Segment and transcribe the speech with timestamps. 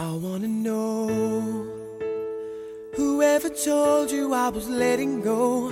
[0.00, 1.08] I wanna know
[2.94, 5.70] whoever told you I was letting go.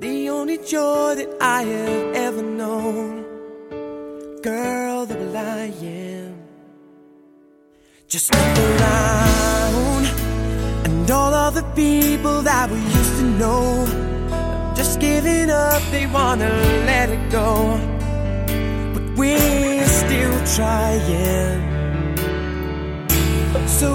[0.00, 3.22] The only joy that I have ever known.
[4.42, 6.34] Girl, the I am.
[8.08, 10.06] Just look around
[10.86, 14.74] and all of the people that we used to know.
[14.74, 16.48] Just giving up, they wanna
[16.90, 17.78] let it go.
[18.94, 21.67] But we're still trying.
[23.78, 23.86] 别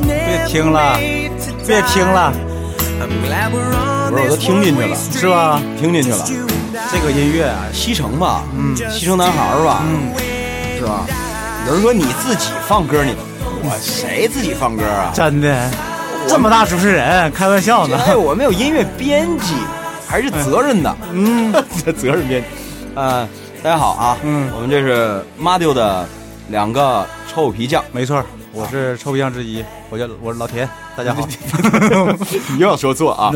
[0.00, 3.00] never 听了 made to 别听了 die.
[3.00, 6.88] I'm glad we're on 不是我都 this 听进去了是吧.听进去了 Just you and I.
[6.92, 10.12] 这个音乐啊，西城吧，嗯，西城男孩儿吧，嗯，
[10.78, 11.06] 是吧？
[11.68, 13.14] 有人说你自己放歌，你
[13.62, 15.12] 我谁自己放歌啊？
[15.14, 15.70] 真的
[16.28, 17.96] 这么大主持人，开玩笑呢。
[18.06, 19.54] 哎，我们有音乐编辑，
[20.08, 21.52] 还是责任的，嗯，
[21.96, 22.48] 责任编辑。
[22.96, 23.26] 呃，
[23.62, 26.08] 大家好啊，嗯我们这是 Madio 的
[26.48, 30.66] 两个臭皮匠，没错，我是臭皮匠之一，我叫我是老田，
[30.96, 31.28] 大家好。
[32.52, 33.30] 你又要说错啊？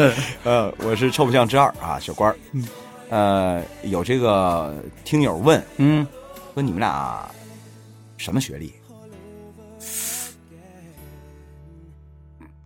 [0.44, 2.36] 呃，我是臭皮匠之二啊，小官儿。
[3.10, 6.06] 呃，有这个听友问嗯，
[6.54, 7.28] 说你们俩
[8.16, 8.72] 什么学历？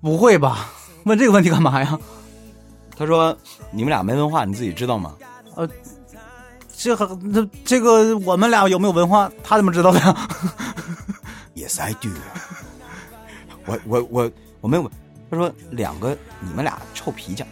[0.00, 0.70] 不会吧？
[1.06, 1.98] 问这个问题干嘛呀？
[2.96, 3.36] 他说
[3.72, 5.16] 你们俩没文化，你自己知道吗？
[6.78, 10.28] 这和这这个我们俩有没有文化，他怎么知道的呀
[11.56, 12.08] ？Yes, I do
[13.66, 14.30] 我我我
[14.60, 14.88] 我没有。
[15.28, 17.46] 他说两个你们俩臭皮匠，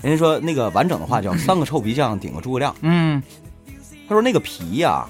[0.00, 2.74] 人家说那个完整的话叫三个臭皮匠顶个诸葛亮。
[2.80, 3.22] 嗯，
[4.08, 5.06] 他说那个皮呀、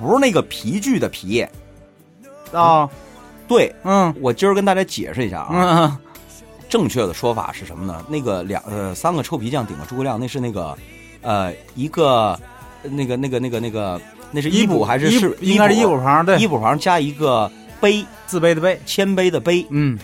[0.00, 1.46] 不是那个皮具的皮。
[2.50, 2.88] 啊，
[3.46, 5.98] 对嗯我今儿跟大家解释一下啊，嗯
[6.68, 8.02] 正确的说法是什么呢？
[8.08, 10.76] 那个两呃三个臭皮匠顶个诸葛亮，那是那个
[11.22, 12.38] 呃一个
[12.82, 14.00] 那个那个那个那个
[14.30, 17.50] 那是衣补还是衣是应该是衣补旁，对，衣补旁加一个
[17.80, 18.76] 卑自卑的卑。
[18.84, 19.64] 谦卑的卑。
[19.70, 19.98] 嗯，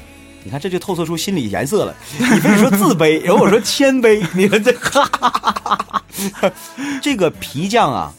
[0.45, 1.95] 你看这就透射出心理颜色了。
[2.19, 4.75] 你非说自卑，然后我说谦卑， 你看这，
[7.03, 8.13] 这个皮匠啊，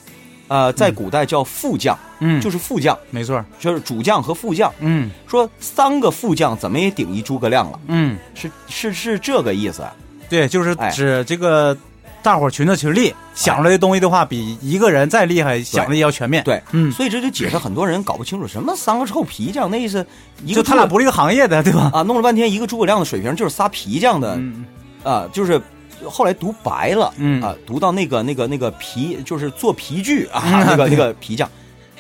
[0.48, 3.44] 呃，在古代叫副将，嗯，就是是副将，没错。
[3.60, 4.72] 就是主将和副将。
[4.80, 9.84] 嗯说三个副将怎么也顶一诸葛亮了，嗯，是是是这个意思。
[10.30, 11.76] 对，就是哎指这个
[12.22, 16.44] 大伙儿群策群力想出来的东西的话，比一个人再厉害想的也要全面。
[16.44, 20.06] 对，嗯，所以这就解释很多人搞不清楚什么三个臭皮匠，那意思
[20.44, 21.90] 一就他俩不是一个行业的，对吧？
[21.94, 24.66] 啊，弄了半天一个诸葛亮的水平就是仨皮匠的嗯。
[25.04, 25.62] 啊，就是
[26.06, 27.42] 后来读白了，嗯。
[27.42, 31.50] 啊，读到那个那个那个皮，就是做皮具 啊，那个那个皮匠。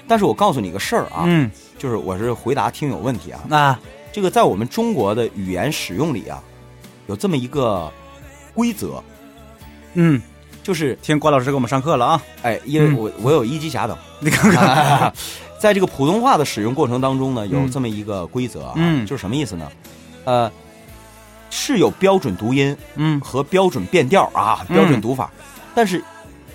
[0.08, 1.50] 但是我告诉你个事儿啊，嗯。
[1.78, 3.80] 就是我是回答听友问题啊，那
[4.12, 6.44] 这个在我们中国的语言使用里啊，
[7.08, 7.90] 有这么一个
[8.54, 9.02] 规则，
[9.94, 10.22] 嗯，
[10.64, 12.22] 就是听郭老师给我们上课了啊！
[12.44, 12.98] 哎，因为嗯。
[12.98, 15.14] 我我有一级甲等， 你看看，
[15.60, 17.72] 在这个普通话的使用过程当中呢，有嗯。
[17.72, 19.06] 这么一个规则啊，嗯。
[19.06, 19.70] 就是什么意思呢？
[20.26, 20.52] 呃，
[21.50, 23.20] 是有标准读音，嗯。
[23.20, 24.76] 和标准变调啊，嗯。
[24.76, 25.32] 标准读法，
[25.74, 26.04] 但是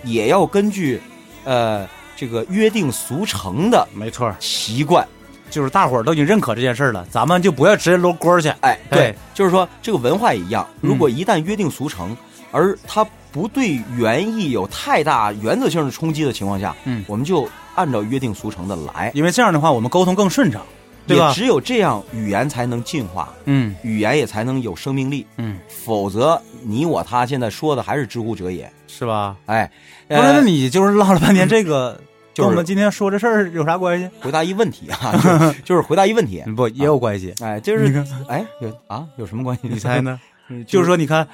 [0.04, 1.00] 也要根据
[1.44, 1.86] 呃
[2.16, 5.06] 这个约定俗成的没错，习惯。
[5.50, 8.48] 就是大伙儿都已经认可这件事儿了，咱们就不要直接搂锅去。
[8.60, 10.88] 哎，对对，就是说这个文化也一样，嗯。
[10.88, 12.16] 如果一旦约定俗成，
[12.50, 20.62] 而它不对原意有太大原则性的冲击的情况下，嗯我们就按照约定俗成的来，因为这样的话，我们沟通更顺畅，
[21.04, 21.34] 对吧也？
[21.34, 25.26] 只有这样，语言才能进化，嗯语言也才能有生命力。
[25.38, 28.70] 嗯，否则，你我他现在说的还是知乎者也。
[28.86, 29.34] 是吧？
[29.46, 29.68] 哎，
[30.06, 32.00] 不是，那呃你就是唠了半天这个，
[32.32, 34.08] 就是跟我们今天说这事儿有啥关系？
[34.20, 35.12] 回答一问题啊，
[35.66, 36.40] 就就是回答一问题。
[36.54, 37.34] 不，也有关系。
[37.40, 39.66] 哎，就是哎，有啊，有什么关系？
[39.66, 40.00] 你猜？
[40.00, 40.20] 呢？
[40.48, 41.26] 就就是说，你看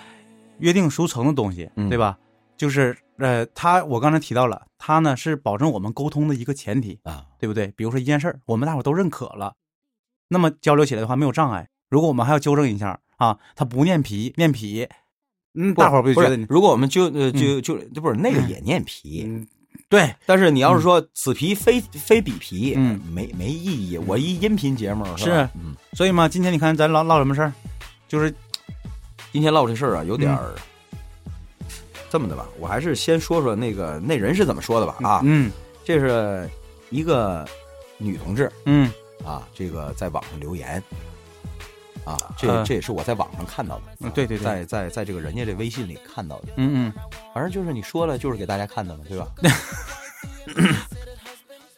[0.61, 2.19] 约定俗成的东西，嗯对吧？
[2.57, 7.73] 就是呃，他我刚才提到了，他呢是保证我们沟通的一个前提，啊，对不对？
[7.77, 9.55] 比如说一件事儿，我们大伙儿都认可了，
[10.29, 11.69] 那么交流起来的话没有障碍。
[11.89, 14.87] 如果我们还要纠正一下啊，他不念皮，念皮，
[15.55, 16.47] 嗯，大伙儿不就觉得你？
[16.49, 19.47] 如果我们就呃就就这不是那个也 念皮，嗯，
[19.89, 23.99] 对，但是你要是说此皮非非彼皮，嗯，没没意义。
[23.99, 25.31] 我一音频节目是？
[25.55, 27.53] 嗯，所以嘛，今天你看咱唠唠什么事儿，
[28.07, 28.33] 就是
[29.33, 30.53] 今天唠这事儿啊，有点儿
[32.11, 35.51] 这么的吧，我还是先说说那个那人是怎么说的吧啊，嗯
[35.85, 36.49] 这是
[36.91, 37.47] 一个
[37.99, 38.91] 女同志嗯
[39.25, 40.83] 啊，这个在网上留言，
[42.05, 46.49] 啊，这呃这也是我在网上看到的，嗯，对对对，在在在这个人家这微信里看到的。
[46.57, 46.93] 嗯嗯，
[47.33, 49.29] 反正就是你说了，就是给大家看的嘛，对吧？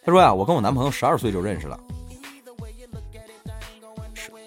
[0.04, 1.78] 他说呀，我跟我男朋友十二岁就认识了。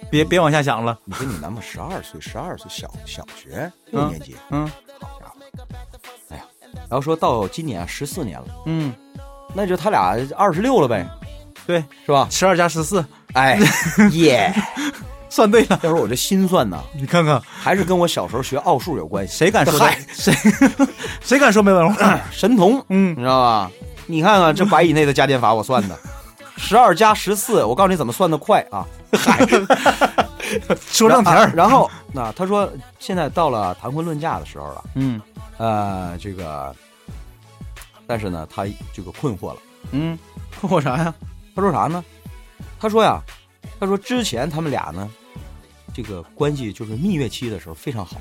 [0.09, 4.65] 别别往下想了，你说你男朋友十二岁，十二岁小小学六嗯年级，嗯
[4.99, 5.35] 好家伙！
[6.29, 6.43] 哎呀，
[6.73, 8.93] 然后说到今年十四年了，嗯，
[9.53, 11.07] 那就他俩二十六了呗，
[11.65, 12.27] 对，是吧？
[12.29, 13.03] 十二加十四，
[13.33, 13.59] 哎，
[14.11, 14.53] 耶！
[15.27, 19.35] 算对了，要说我这心算呢，你看看还是跟我小时候学奥数有关系。
[19.35, 19.77] 谁敢说
[20.13, 20.33] 谁
[21.19, 22.21] 谁敢说没文化？
[22.31, 23.71] 神童，嗯你知道吧？
[24.05, 25.99] 你看看这百以内的加减法，我算的，
[26.65, 28.87] 十二加十四，我告诉你怎么算的快啊！
[29.13, 29.45] 嗨，
[30.81, 32.67] 说正题然后那他说
[32.97, 35.21] 现在到了谈婚论嫁的时候了，嗯
[35.57, 36.75] 呃，这个，
[38.07, 39.57] 但是呢，他这个困惑了。
[39.91, 40.17] 嗯，
[40.59, 41.13] 困惑啥呀？
[41.55, 42.03] 他说啥呢？
[42.79, 43.21] 他说呀，
[43.79, 45.07] 他说之前他们俩呢，
[45.93, 48.17] 这个关系就是蜜月期的时候非常好，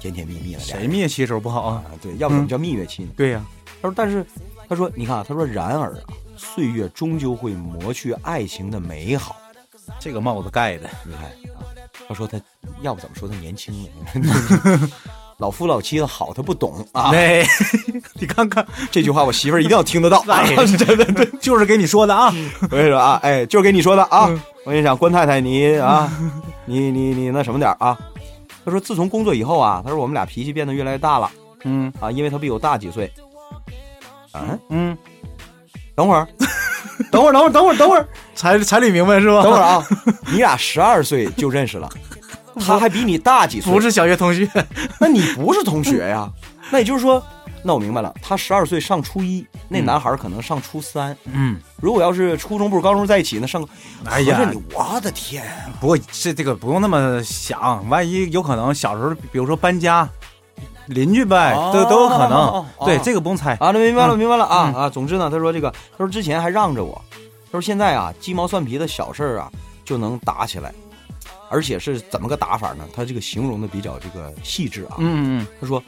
[0.00, 0.58] 甜甜蜜蜜的。
[0.60, 1.84] 谁蜜月期时候不好啊？
[1.86, 1.94] 啊？
[2.02, 3.10] 对，要不怎么叫蜜月期呢？
[3.16, 3.44] 对呀，
[3.80, 4.26] 他说，但是
[4.68, 6.02] 他说，你看啊，他说，然而啊，
[6.38, 9.36] 岁月终究会磨去爱情的美好。
[9.98, 11.24] 这个帽子盖的，你看
[11.54, 11.60] 啊，
[12.08, 12.40] 他说他
[12.82, 14.90] 要不怎么说他年轻呢？
[15.38, 17.10] 老夫老妻的好，他不懂啊。
[17.16, 17.46] 哎，
[18.20, 20.18] 你看看，这句话我媳妇儿一定要听得到。
[20.26, 22.32] 啊 哎，对对对，就是给你说的啊，
[22.62, 24.26] 我跟你说啊，哎，就是给你说的啊。
[24.28, 26.12] 嗯我跟你讲，关太太你啊，
[26.66, 27.98] 你你你那什么点儿啊？
[28.66, 31.30] 他说，自从工作以后啊，他说我们俩脾气变得越来越大了
[31.64, 33.10] 嗯啊，因为他比我大几岁。
[34.34, 34.98] 嗯，嗯，
[35.98, 36.28] 等会儿，
[37.10, 38.06] 等会儿，等会儿，等会儿，等会儿，
[38.36, 39.42] 才才理明白是吧？
[39.42, 39.84] 等会儿啊！
[40.30, 41.88] 你俩十二岁就认识了，
[42.64, 44.48] 他还比你大几岁，不是小学同学，
[45.00, 46.30] 那你不是同学呀？
[46.70, 47.20] 那也就是说，
[47.64, 51.16] 那我明白了，他十二岁上初一，那嗯男孩可能上初三。
[51.24, 53.68] 嗯，如果要是初中部、高中在一起，那上个，
[54.04, 55.44] 哎呀你我的天，
[55.80, 60.08] 不过这这个不用那么想，万一有可能小时候，比如说搬家，
[60.86, 62.66] 邻居呗，哦都都有可哦能哦。
[62.86, 63.52] 对哦，这个不用猜。
[63.54, 64.90] 啊，那明白了，嗯明白了啊嗯啊！
[64.90, 67.00] 总之呢，他说这个，他说之前还让着我，
[67.46, 69.50] 他说现在啊，鸡毛蒜皮的小事儿啊
[69.84, 70.72] 就能打起来，
[71.50, 72.84] 而且是怎么个打法呢？
[72.94, 74.96] 他这个形容的比较这个细致啊。
[74.98, 75.82] 嗯嗯他说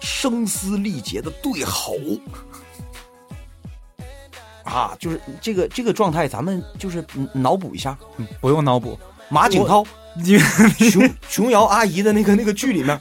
[0.00, 1.94] 声嘶力竭的对吼。
[4.62, 8.96] 啊，就是这个这个状态，咱们就是嗯脑补一下，嗯，不用脑补，
[9.28, 10.38] 马景涛、你
[10.90, 13.00] 琼琼瑶阿姨的那个那个剧里面，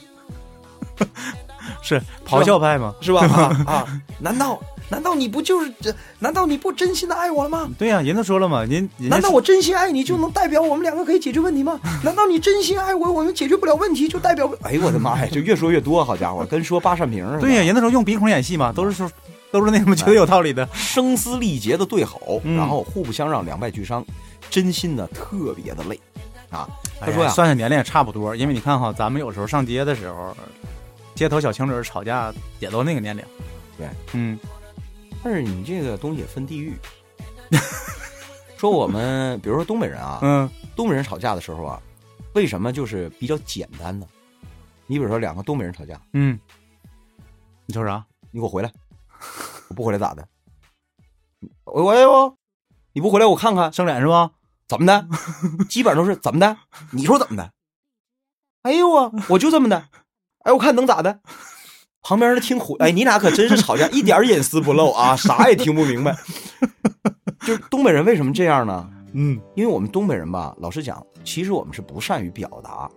[1.81, 2.93] 是咆哮派吗？
[3.01, 3.21] 是吧？
[3.25, 4.01] 啊 啊！
[4.19, 4.59] 难道
[4.89, 5.93] 难道你不就是这？
[6.19, 7.69] 难道你不真心的爱我了吗？
[7.77, 11.79] 对呀、人都说了嘛，人人家难道我真心爱你就能代表我们两个可以解决问题吗？
[12.03, 14.51] 难道你真心爱我，我们解决不了问题就代表？
[14.63, 15.27] 哎呦我的妈呀！
[15.31, 17.39] 就越说越多，好家伙，跟说八扇屏似的。
[17.41, 19.09] 对呀、人那时候用鼻孔演戏嘛，都是说
[19.51, 20.67] 都是那什么觉得有道理的。
[20.73, 24.03] 声嘶力竭的对吼，嗯然后互不相让，两败俱伤，
[24.49, 25.99] 真心的特别的累
[26.49, 26.67] 啊！
[26.99, 30.35] 他说呀，哎算算年龄也差不多，因为你看哈，咱们有时候上街的时候，
[31.19, 33.21] 街头小情侣吵架也都那个年龄。
[33.77, 34.39] 对，嗯，
[35.21, 36.73] 但是你这个东西也分地域。
[38.55, 41.81] 说我们比如说东北人啊，嗯东北人吵架的时候啊，
[42.35, 44.07] 为什么就是比较简单呢？
[44.87, 46.39] 你比如说两个东北人吵架，嗯，
[47.65, 48.01] 你说啥？
[48.31, 48.71] 你给我回来，
[49.67, 50.25] 我不回来咋的？
[51.65, 52.33] 喂喂呦，
[52.93, 54.31] 你不回来我看看生脸是吧？
[54.69, 55.05] 怎么的？
[55.67, 56.55] 基本上都是怎么的？
[56.91, 57.51] 你说怎么的？
[58.61, 59.89] 哎呦啊，我就这么的。
[60.43, 61.19] 哎，我看能咋的？
[62.01, 66.15] 旁边的听火，哎，你俩可真是吵架，一点隐私不露啊，啥也听不明白。
[67.45, 68.89] 就是东北人为什么这样呢？
[69.13, 72.89] 嗯因为我们东北人吧，老实讲，其实我们是不善于表达，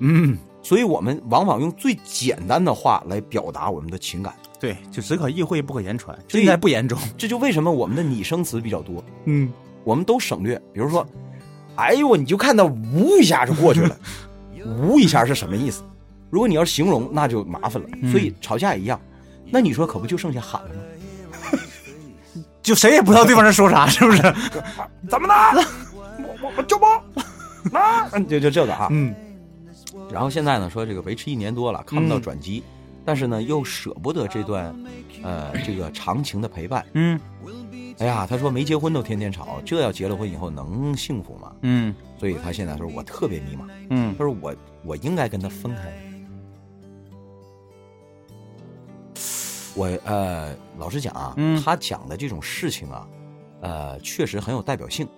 [0.00, 4.34] 嗯，所以我们往往用最简单的话来表达我们的情感。
[4.60, 6.98] 对，就只可意会不可言传，这应该不严重。
[7.16, 9.50] 这就为什么我们的拟声词比较多，嗯，
[9.84, 10.60] 我们都省略。
[10.72, 11.06] 比如说，
[11.76, 13.96] 哎呦，你就看到呜一下就过去了，
[14.82, 15.82] 呜一下是什么意思？
[16.30, 17.88] 如果你要是形容，那就麻烦了。
[18.02, 19.00] 嗯所以吵架也一样，
[19.50, 20.80] 那你说可不就剩下喊了吗？
[22.62, 24.20] 就谁也不知道对方在说啥， 是不是？
[25.08, 25.64] 怎么的？
[26.22, 26.84] 我我我就不
[27.76, 28.88] 啊，就就这个啊。
[28.90, 29.14] 嗯
[30.10, 32.62] 然后现在呢，说这个维持一年多了，看不到嗯转机，
[33.04, 34.74] 但是呢又舍不得这段，
[35.22, 36.84] 呃，这个长情的陪伴。
[36.94, 37.18] 嗯
[37.98, 41.52] 哎呀，他说没结婚都天天吵，这要结了婚以后能幸福吗？
[41.62, 43.68] 嗯所以他现在说我特别迷茫。
[43.90, 44.54] 嗯他说我
[44.84, 45.82] 我应该跟他分开。
[49.78, 53.06] 我呃，老实讲啊，嗯他讲的这种事情啊，
[53.60, 55.08] 呃，确实很有代表性。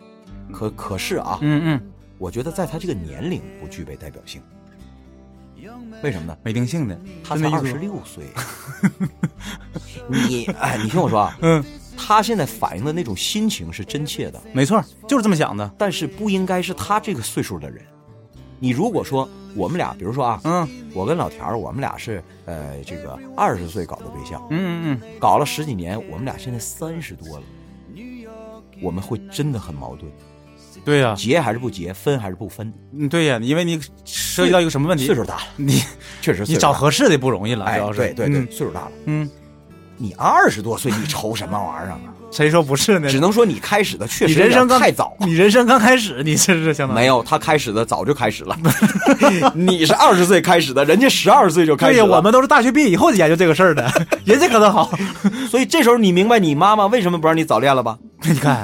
[0.53, 4.43] 可可是啊，嗯嗯，我觉得在他这个年龄不具备代表性。
[6.03, 6.37] 为什么呢？
[6.43, 8.25] 没定性的，他才二真的意思吗十六岁。
[10.09, 11.65] 你哎，你听我说啊，嗯
[11.97, 15.71] 他他现在反映的那种心情是真切的，没错，就是这么想的。
[15.79, 17.83] 但是不应该是他这个岁数的人。
[18.61, 27.43] 你如果说我们俩，比如说啊，嗯我跟老田儿，我们俩是呃这个二十岁搞的对象，嗯嗯搞了十几年，我们俩现在三十多了，
[28.83, 30.11] 我们会真的很矛盾，
[30.77, 35.07] 嗯，对呀、结还是不结，分还是不分，嗯，对呀、因为你涉及到一个什么问题？
[35.07, 35.83] 岁数大了， 你
[36.21, 37.99] 确实你找合适的不容易了，哎主要，是。
[37.99, 39.29] 对对对，嗯岁数大了，嗯，
[39.97, 42.01] 你二十多岁，你愁什么玩意儿啊？
[42.31, 43.09] 谁说不是呢？
[43.09, 45.27] 只能说你开始的确你实有点人生刚太早了。
[45.27, 48.57] 你人生刚开始，你这是相当于没有，他开始的早就开始了。
[49.55, 52.17] 你是二十岁开始的，人家十二岁就开对呀，始了。
[52.17, 53.91] 我们都是大学毕业以后研究这个事儿的，
[54.25, 54.91] 人家可能好。
[55.49, 57.99] 所以这时候你明白你妈妈为什么不让你早恋了吧？
[58.23, 58.63] 你看，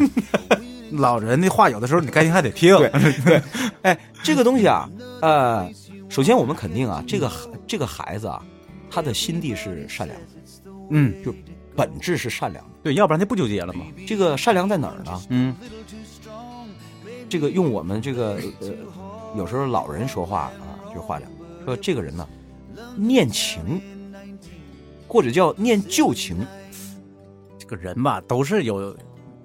[0.92, 2.76] 老人的话有的时候你该听还得听。
[3.24, 3.42] 对
[3.82, 4.88] 哎，这个东西啊，
[5.20, 5.68] 呃，
[6.08, 7.30] 首先我们肯定啊，这个
[7.66, 8.40] 这个孩子啊，
[8.90, 10.26] 他的心地是善良的，
[10.90, 11.34] 嗯，就
[11.76, 12.70] 本质是善良的。
[12.82, 13.84] 对，要不然他不纠结了嘛。
[14.06, 15.22] 这个善良在哪儿呢？
[15.28, 15.54] 嗯
[17.28, 18.70] 这个用我们这个呃，
[19.36, 20.52] 有时候老人说话啊，
[20.94, 21.28] 这话讲
[21.64, 22.24] 说这个人呢，
[22.94, 23.82] 念情，
[25.08, 26.46] 或者叫念旧情，
[27.58, 28.96] 这个人吧，都是有，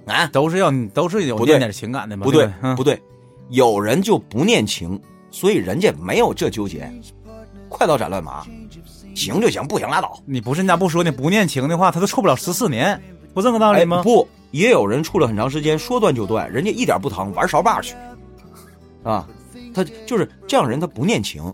[0.05, 2.23] 啊，都是要都是有念点情感的嘛。
[2.23, 3.01] 不对对，嗯不对，
[3.50, 6.88] 有人就不念情，所以人家没有这纠结，
[7.67, 8.45] 快刀斩乱麻，
[9.15, 10.17] 行就行，不行拉倒。
[10.25, 13.01] 你不是人家不说你不念情的话，他都处不了十四年，
[13.33, 14.01] 不这个道理哎，吗？
[14.03, 17.95] 不，也有人处了很长时间，说断就断，人家一点不疼，玩勺把去，
[19.03, 19.27] 啊，
[19.73, 21.53] 他就是这样人，他不念情，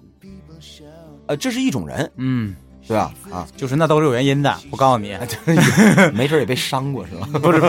[1.27, 2.55] 呃，这是一种人，嗯，
[2.87, 3.11] 对吧？
[3.31, 4.55] 啊，就是那都是有原因的。
[4.71, 5.15] 我告诉你，
[6.13, 7.27] 没事也被伤过是吧？
[7.39, 7.61] 不是，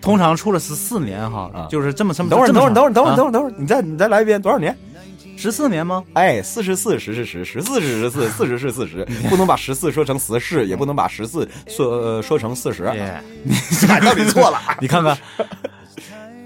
[0.00, 2.30] 通常处了十四年哈啊，就是这么这么。
[2.30, 4.76] 等会儿，等会儿，等会儿，等会儿，等会会儿，等会儿，你再你再来一遍，多少年？
[5.40, 6.04] 十四年吗？
[6.12, 12.84] 哎，四十四十是十，十四是十四，四十是四十， 不能把十四说成十四，也不能把十四说呃说成四十。
[12.94, 13.20] 耶，
[13.88, 14.60] 俺道理错了。
[14.80, 15.16] 你看看。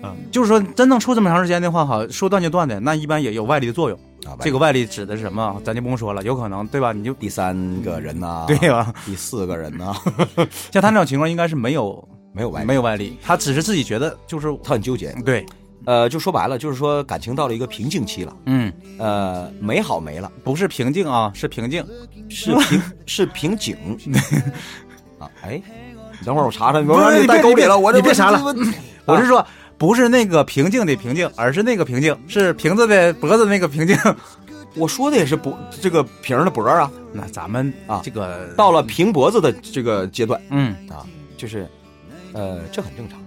[0.06, 3.98] 嗯，就是说，真正处这么长时间的话，哈，说断就断的，那一般也有外力的作用。
[4.26, 5.58] 啊这个外力指的是什么？
[5.64, 6.92] 咱就不用说了，有可能，对吧？
[6.92, 8.92] 你就第三个人呐，对吧？
[9.06, 9.94] 第四个人呐，
[10.70, 15.10] 像他那种情况，应该是没有没有外力没有外力，他只是自己觉得就是他很纠结。
[15.24, 15.44] 对，
[15.86, 21.84] 呃，就说白了，就是说感情到了一个瓶颈期了，嗯，呃，美好没了，不是瓶颈啊，是瓶颈。
[22.28, 23.76] 是瓶是瓶颈
[25.18, 25.30] 啊。
[25.42, 25.60] 哎，
[26.18, 28.54] 你等会儿我查查，你别不是让你带沟里了，你别查了我
[29.04, 33.96] 我是说，不是那个平静的平静，而是那个平静，是瓶子的脖子那个平静。
[34.76, 41.68] 我说的也是脖这个瓶儿的脖儿啊，那咱们啊这个到了平脖子的这个阶段嗯啊，就是，
[42.32, 43.20] 呃，这很正常，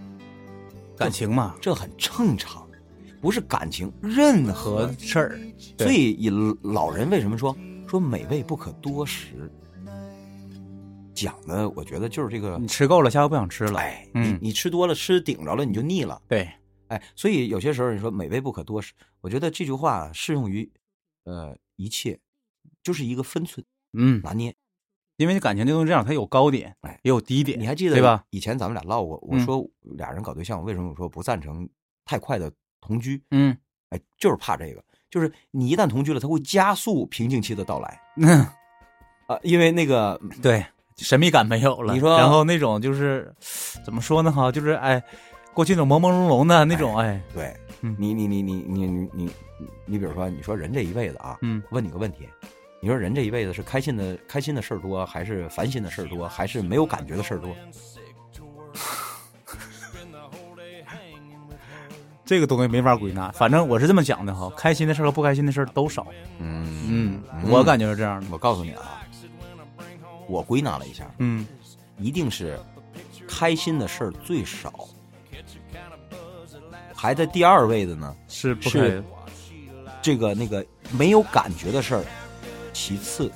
[0.97, 1.55] 感情嘛。
[1.61, 2.67] 这很正常，
[3.21, 5.39] 不是感情，任何事儿，
[5.77, 6.29] 所以以
[6.63, 7.55] 老人为什么说
[7.87, 9.51] 说美味不可多食，
[11.13, 13.79] 讲的我觉得就是这个你，吃够了，下回不想吃了。
[13.79, 14.33] 哎，嗯。
[14.41, 16.49] 你你吃多了吃顶着了你就腻了，对，
[16.87, 20.69] 哎，所以有些时候你说美味不可多食，我觉得这句话适用于
[21.23, 22.19] 呃一切，
[22.83, 24.55] 就是一个分寸嗯，拿捏。
[25.17, 27.59] 因为感情就是这样，它有高点，也有低点。
[27.59, 28.24] 你还记得对吧？
[28.29, 31.67] 以前咱们俩唠过，我说俩人搞对象，为什么我说不赞成
[32.05, 33.21] 太快的同居？
[33.31, 33.57] 嗯，
[33.89, 38.00] 哎，就是怕这个，就是你一旦同居了，它会加速瓶颈期的到来。
[39.27, 40.63] 啊，因为那个对
[40.97, 41.93] 神秘感没有了。
[41.93, 43.33] 你说，然后那种就是
[43.83, 44.31] 怎么说呢？
[44.31, 45.03] 哈，就是哎，
[45.53, 49.31] 过去那种朦朦胧胧的那种，哎，对，你你你你你你
[49.88, 52.29] 你，比如说，你说人这一辈子啊，嗯，问你个问题。
[52.79, 57.55] 你说人这一辈子是开心的开心的事儿多，还是烦心的事儿多，还是没有感觉的事儿多？
[62.24, 63.31] 这个东西没法归纳。
[63.31, 66.05] 反正我是这么讲的哈，开心的事儿和不开心的事儿都少。
[66.39, 68.27] 嗯嗯，我感觉是这样的。
[68.29, 69.01] 我告诉你啊，
[70.27, 71.48] 我归纳了一下，嗯
[71.98, 72.60] 一定是
[73.27, 74.88] 开心的事儿最少，
[76.93, 79.03] 排在第二位的呢，是不是
[80.01, 82.03] 这个那个没有感觉的事儿，
[82.77, 83.31] 其次，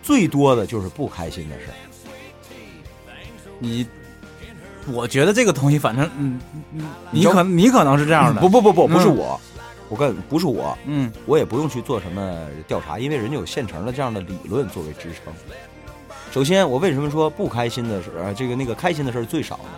[0.00, 1.74] 最多的就是不开心的事儿。
[3.58, 3.84] 你，
[4.86, 6.40] 我觉得这个东西，反正嗯，
[6.74, 8.40] 嗯你可你可能是这样的。
[8.40, 9.40] 不不不不，不是嗯我，
[9.88, 15.34] 我跟不是我，嗯我也不用去做什么调查，因为人家有现成的这样的理论作为支撑。
[16.30, 19.70] 首先，我为什么说不开心的事儿，呃，这个那个开心的事儿最少呢？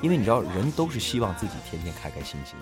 [0.00, 2.54] 因为你知道，人都是希望自己天天开开心心，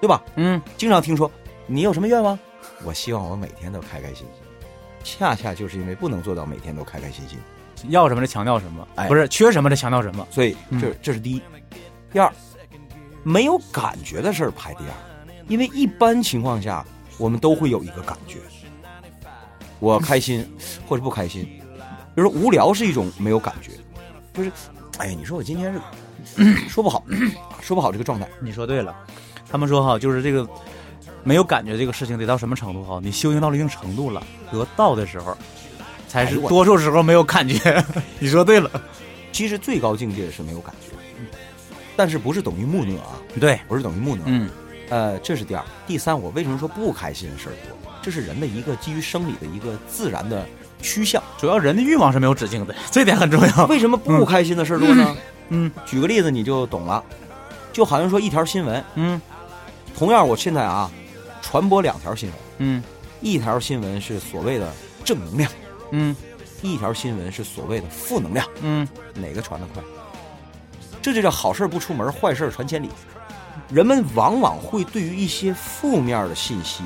[0.00, 0.22] 对吧？
[0.36, 1.30] 嗯，经常听说
[1.66, 2.38] 你有什么愿望？
[2.84, 4.26] 我希望我每天都开开心心。
[5.04, 7.38] 恰恰就是因为不能做到每天都开开心心，
[7.88, 10.26] 要什么就强调什么，哎不是缺什么就强调什么。
[10.30, 11.40] 所以这嗯这是第一。
[12.12, 12.32] 第二，
[13.22, 14.90] 没有感觉的事儿排第二，
[15.48, 16.84] 因为一般情况下
[17.18, 18.38] 我们都会有一个感觉，
[19.78, 20.44] 我开心
[20.88, 21.44] 或者不开心。
[22.14, 23.72] 比如说无聊是一种没有感觉，
[24.32, 24.50] 就是
[24.98, 25.80] 哎呀，你说我今天是
[26.68, 27.04] 说不好，
[27.60, 28.26] 说不好这个状态。
[28.40, 28.96] 你说对了，
[29.48, 30.48] 他们说哈，就是这个
[31.26, 33.00] 没有感觉这个事情得到什么程度哈？
[33.02, 35.36] 你修行到了一定程度了，得道的时候，
[36.06, 37.84] 才是多数时候没有感觉。
[38.20, 38.70] 你说对了，
[39.32, 40.96] 其实最高境界是没有感觉，
[41.96, 43.18] 但是不是等于木讷啊？
[43.40, 44.22] 对，不是等于木讷。
[44.26, 44.48] 嗯
[44.88, 45.64] 呃，这是第二。
[45.84, 47.92] 第三，我为什么说不开心的事儿多？
[48.00, 50.46] 这是人的一个基于生理的一个自然的
[50.80, 51.20] 趋向。
[51.36, 53.66] 主要人的欲望是没有止境的， 这点很重要。
[53.66, 55.16] 为什么不开心的事儿多呢？
[55.48, 57.02] 嗯举个例子你就懂了，
[57.72, 59.20] 就好像说一条新闻，嗯
[59.98, 60.88] 同样我现在啊
[61.46, 62.82] 传播两条新闻，嗯。
[63.20, 64.68] 一条新闻是所谓的
[65.04, 65.48] 正能量，
[65.92, 66.14] 嗯。
[66.60, 69.80] 一条新闻是所谓的负能量，嗯，哪个传得快？
[71.00, 72.90] 这就叫好事不出门，坏事传千里。
[73.70, 76.82] 人们往往会对于一些负面的信息，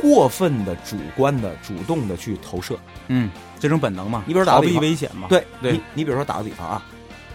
[0.00, 2.76] 过分的、主观的、主动的去投射。
[3.06, 5.28] 嗯，这种本能嘛，你比如打个比方危险嘛。
[5.28, 5.72] 对对。
[5.72, 6.84] 你，你比如说打个比方啊，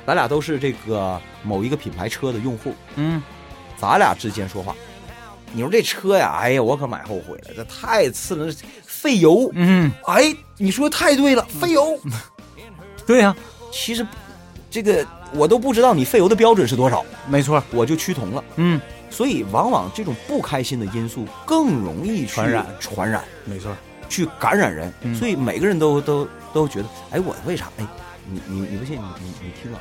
[0.06, 3.24] 咱俩都是这个某一个品牌车的用户，嗯。
[3.78, 4.76] 咱俩之间说话，
[5.54, 8.54] 你说这车呀，哎呀，我可买后悔了，这太次了，
[8.86, 9.50] 费油。
[9.54, 12.00] 嗯，哎，你说太对了，费油。
[13.06, 13.36] 对呀、
[13.72, 14.06] 其实
[14.70, 17.64] 这个我都不知道你费油的标准是多少，没错。
[17.72, 18.44] 我就趋同了。
[18.58, 23.76] 嗯，所以往往这种不开心的因素更容易传染传染，没错。
[24.10, 24.94] 去感染人。
[25.02, 27.72] 嗯所以每个人都都都觉得，哎，我为啥？
[27.78, 27.86] 哎，
[28.26, 28.98] 你你你不信？
[28.98, 29.80] 你你你听啊，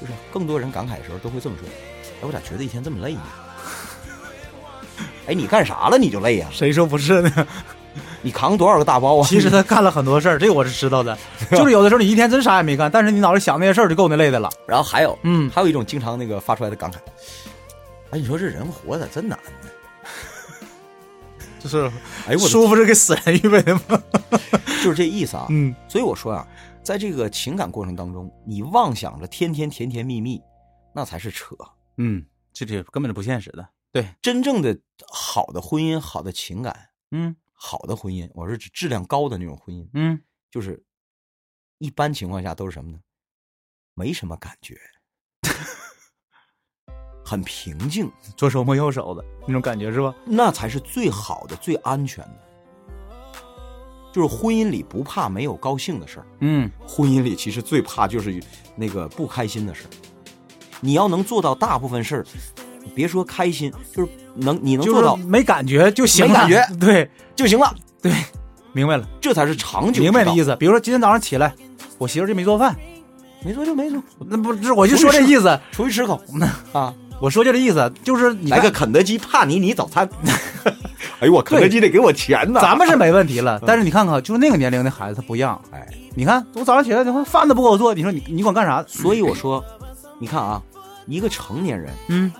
[0.00, 1.68] 就是更多人感慨的时候都会这么说，
[2.20, 3.22] 哎，我咋觉得一天这么累呢？
[5.26, 7.46] 哎，你干啥了你就累呀、谁说不是呢？
[8.24, 9.26] 你扛多少个大包啊？
[9.26, 11.16] 其实他干了很多事儿，这个我是知道的。
[11.50, 14.48] 就是有的时候你一天真啥也没干，但是你脑子想那些事儿就够那累的了。
[14.66, 16.96] 然后还有，嗯还有一种经常那个发出来的感慨，
[18.10, 19.68] 哎，你说这人活的真难呢。
[21.58, 21.90] 就是
[22.26, 24.02] 哎，我的舒服是给死人预备的吗？
[24.82, 25.46] 就是这意思啊。
[25.50, 26.46] 嗯，所以我说啊，
[26.82, 30.40] 在这个情感过程当中，你妄想着天天甜甜蜜蜜，
[30.94, 31.54] 那才是扯。
[31.98, 33.66] 嗯，这这根本就不现实的。
[33.92, 40.18] 对，真正的好的婚姻、好的情感、嗯好的婚姻，我是指质量高的那种婚姻，嗯，
[40.50, 40.82] 就是
[41.78, 42.98] 一般情况下都是什么呢？
[43.94, 44.80] 没什么感觉，
[47.22, 50.14] 很平静，左手摸右手的那种感觉是吧？
[50.24, 52.48] 那才是最好的、最安全的。
[54.10, 58.42] 就是婚姻里不怕没有高兴的事儿，嗯，婚姻里其实最怕就是
[58.74, 59.90] 那个不开心的事儿。
[60.80, 62.26] 你要能做到大部分事儿，
[62.94, 68.12] 别说开心，就是能你能做到没感觉就行了，没感觉对就行了，对，
[68.72, 70.02] 明白了，这才是长久。
[70.02, 71.54] 明白的意思，比如说今天早上起来，
[71.98, 72.76] 我媳妇就没做饭，
[73.44, 76.20] 没做就没做，那不是我就说这意思，出去吃口
[76.72, 80.08] 啊，我说就这意思，就是你看来个肯德基帕尼尼早餐。
[81.18, 82.60] 哎呦，我肯德基得给我钱呢！
[82.60, 85.60] 咱们是没问题了，但是你看看，就是那个年龄的孩子他不一样。
[85.70, 88.84] 哎，你看我早上起来的话，饭都不给我做，你说你你管干啥？
[88.88, 89.64] 所以我说，
[90.18, 90.60] 你看啊，
[91.06, 92.32] 一个成年人，嗯，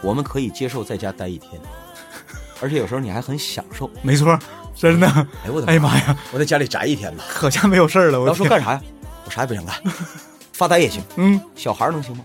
[0.00, 1.60] 我们可以接受在家待一天，
[2.60, 3.90] 而且有时候你还很享受。
[4.02, 4.38] 没错，
[4.74, 5.06] 真的。
[5.44, 7.24] 哎我的哎呀妈呀，我在家里宅一天吧。
[7.28, 8.20] 可家没有事儿了。
[8.20, 8.82] 我要说干啥呀？
[9.24, 9.74] 我啥也不想干，
[10.52, 11.02] 发呆也行。
[11.16, 12.24] 嗯，小孩能行吗？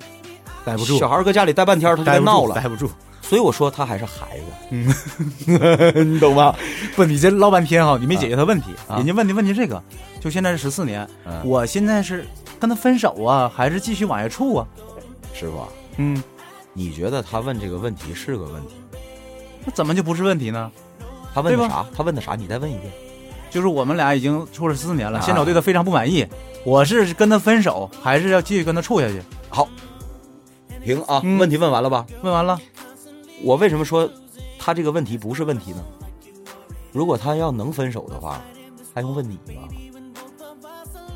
[0.65, 2.55] 待不住，小孩搁家里待半天，他该闹了。
[2.55, 2.89] 待不住。
[3.21, 4.93] 所以我说他还是孩子，嗯，
[6.13, 6.53] 你懂吗？
[6.95, 8.71] 不，你这唠半天哈，你没解决他问题。
[8.87, 9.81] 啊人家问题问题这个，
[10.19, 12.27] 就现在是十四年，嗯我现在是
[12.59, 14.67] 跟他分手啊，还是继续往下处啊？
[15.33, 15.65] 师傅，
[15.97, 16.21] 嗯，
[16.73, 18.73] 你觉得他问这个问题是个问题？
[19.65, 20.71] 那怎么就不是问题呢？
[21.33, 21.85] 他问的啥？
[21.95, 22.35] 他问的啥？
[22.35, 22.91] 你再问一遍。
[23.49, 26.27] 就是我们俩已经处了四年了，啊现在我对他非常不满意，
[26.65, 29.21] 我是跟他分手，还是要继续跟他处下去？
[29.47, 29.69] 好，
[30.83, 31.21] 停啊！
[31.23, 32.03] 嗯问题问完了吧？
[32.23, 32.59] 问完了，
[33.43, 34.09] 我为什么说
[34.57, 35.83] 他这个问题不是问题呢？
[36.91, 38.41] 如果他要能分手的话，
[38.91, 39.67] 还用问你吗？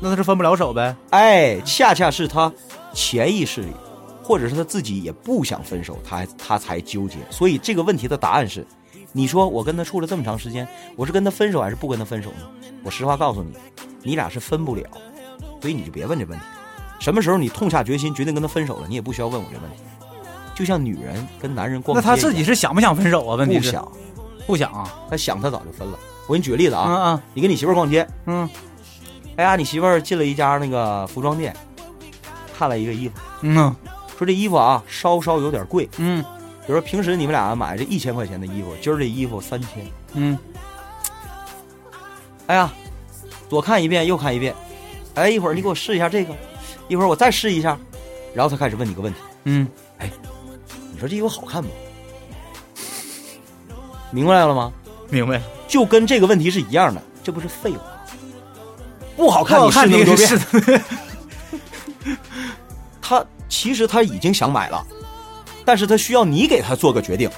[0.00, 0.94] 那他是分不了手呗？
[1.10, 2.52] 哎，恰恰是他
[2.94, 3.72] 潜意识里，
[4.28, 7.16] 或者是他自己也不想分手，他他才纠结。
[7.30, 8.66] 所以这个问题的答案是：
[9.10, 12.46] 你说我跟他处了这么长时间，我是跟他分手还是不跟他分手呢？
[12.84, 13.54] 我实话告诉你，
[14.02, 14.84] 你俩是分不了，
[15.62, 16.44] 所以你就别问这问题。
[17.00, 19.78] 什么时候你痛下决心决定跟他分手了，你也不需要问我这问题。
[20.54, 23.34] 就像女人跟男人逛那街那，他自己是想不想分手啊？
[23.34, 23.92] 问题是不想，
[24.46, 24.92] 不想啊？
[25.08, 25.98] 他想他早就分了。
[26.26, 28.46] 我给你举个例子啊，嗯嗯你跟你媳妇儿逛街，嗯
[29.36, 31.56] 哎呀，你媳妇儿进了一家那个服装店，
[32.58, 33.74] 看了一个衣服，嗯
[34.18, 36.20] 说这衣服啊稍稍有点贵，嗯
[36.66, 39.70] 比如说平时你们俩买这一千块钱的衣服，今儿这衣服三千，
[40.14, 40.36] 嗯，
[42.46, 42.70] 哎呀，
[43.48, 44.54] 左看一遍右看一遍，
[45.14, 46.34] 哎，一会儿你给我试一下这个，
[46.88, 47.78] 一会儿我再试一下，
[48.34, 49.66] 然后他开始问你个问题，嗯，
[49.98, 50.10] 哎
[50.92, 51.70] 你说这衣服好看吗？
[54.10, 54.72] 明白了吗？
[55.08, 55.42] 明白了。
[55.68, 57.80] 就跟这个问题是一样的，这不是废话。
[59.16, 60.82] 不好看，你看试那么多遍，
[63.48, 64.84] 其实他已经想买了，
[65.64, 67.30] 但是他需要你给他做个决定。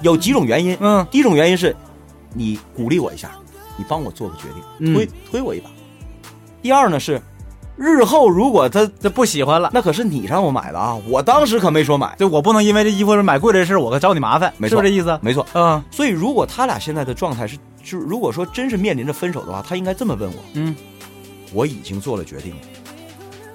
[0.00, 1.74] 有几种原因，嗯第一种原因是，
[2.34, 3.30] 你鼓励我一下，
[3.76, 5.70] 你帮我做个决定，嗯推、推我一把。
[6.60, 7.20] 第二呢是，
[7.76, 15.18] 日后如果他他不喜欢了，那可是你让我买的啊，我当时可没说买，就我不能因为这衣服是买贵这事儿，我找你麻烦，没错是不是这意思？
[15.22, 15.46] 没错。
[15.54, 20.74] 嗯所以如果他俩现在的状态是，就是如果说真是面临着分手的话，他应该这么问我：嗯，
[21.52, 22.60] 我已经做了决定了，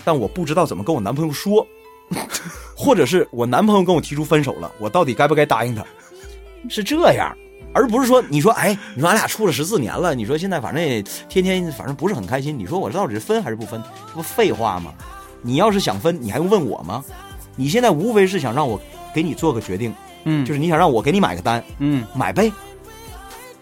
[0.08, 1.68] 但我不知道怎么跟我男朋友说，
[2.74, 5.86] 或者是我男朋友跟我提出分手了，我到底该不该答应他？
[6.70, 7.36] 是这样，
[7.74, 13.84] 而不是说你说哎，你说俺俩处了十四年了，你说现在反正也天天反正不是很开心，你说我到底是分还是不分？
[14.08, 14.94] 这不废话吗？
[15.42, 17.04] 你要是想分，你还用问我吗？
[17.58, 18.80] 你现在无非是想让我
[19.14, 19.94] 给你做个决定，
[20.24, 22.50] 嗯，就是你想让我给你买个单，嗯，买呗。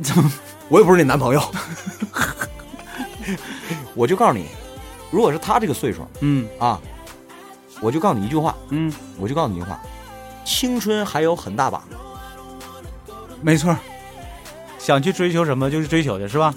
[0.04, 0.32] 怎么？
[0.70, 1.42] 我又不是你男朋友，
[3.96, 4.46] 我就告诉你，
[5.12, 6.82] 如果是他这个岁数嗯啊，
[7.82, 9.80] 我就告诉你一句话，嗯，我就告诉你一句话，
[10.44, 11.84] 青春还有很大把。
[13.42, 13.76] 没错。
[14.78, 16.54] 想去追求什么就去追求去，是吧？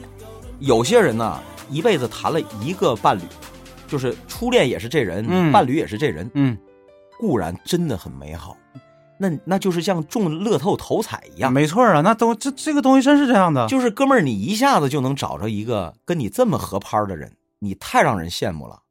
[0.58, 3.22] 有些人呢，一辈子谈了一个伴侣，
[3.86, 6.58] 就是初恋也是这人，嗯伴侣也是这人，嗯，
[7.18, 8.54] 固然真的很美好，
[9.18, 13.66] 那那就是像中乐透头彩一样，没错啊，那都这这个东西真是这样的。
[13.66, 18.82] 就是哥们儿，你一下子就能找着一个跟你这么合拍的人，你太让人羡慕了。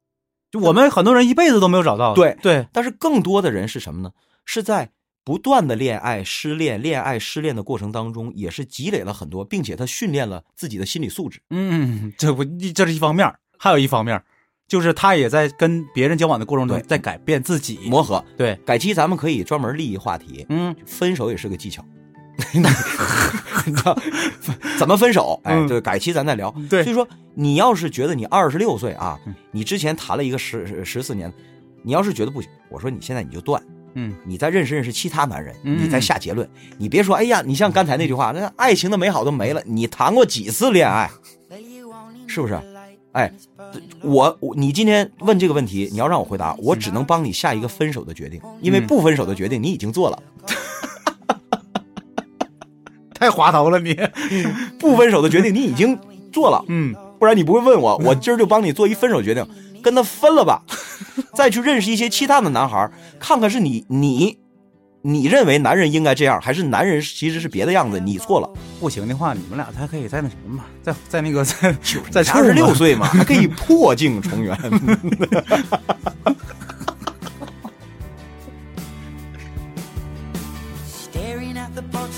[0.50, 2.14] 就我们很多人一辈子都没有找到。
[2.14, 4.10] 对对，但是更多的人是什么呢？
[4.44, 4.90] 是在
[5.24, 11.42] 不断的恋爱、失恋、恋爱、失恋的过程当中，也是积累了很多，并且他训练了自己的心理素质。
[11.50, 12.42] 嗯，这不
[12.74, 14.22] 这是一方面，还有一方面，
[14.66, 17.78] 就是他也在跟别人交往的过程中在改变自己。
[17.84, 21.84] 磨合，对，改期咱们可以专门立一话题，嗯分手也是个技巧。
[23.66, 23.96] 你知道
[24.78, 25.40] 怎么分手？
[25.44, 26.54] 哎，嗯对，改期咱再聊。
[26.70, 29.18] 对所以说你要是觉得你二十六岁啊，
[29.50, 31.32] 你之前谈了一个十十四年，
[31.82, 33.62] 你要是觉得不行，我说你现在你就断，
[33.94, 36.48] 嗯你再认识认识其他男人，嗯你再下结论。
[36.78, 39.60] 你别说，哎呀，你像刚才那句话，那爱情的美好都没了。
[39.66, 41.10] 你谈过几次恋爱？
[42.26, 42.58] 是不是？
[43.12, 43.32] 哎，
[44.02, 50.22] 我我你今天问这个问题，你要让我回答，我只能帮你下一个分手的决定，因为嗯不分手的决定你已经做了，
[53.18, 53.98] 太滑头了你。
[54.78, 55.98] 不分手的决定你已经
[56.32, 59.46] 做了，嗯，不然你不会问我，我今儿就帮你做一分手决定，
[59.82, 60.62] 跟他分了吧，
[61.34, 64.38] 再去认识一些其他的男孩，看看是你你
[65.02, 68.48] 你认为男人应该这样，还是男人其实是别的样子，你错了。
[68.80, 71.72] 不行的话，你们俩才可以在那什么嘛，在在那个在
[72.10, 74.56] 在二十六岁嘛，还可以破镜重圆。